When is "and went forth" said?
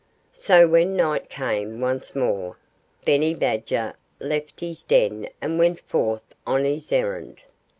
5.43-6.33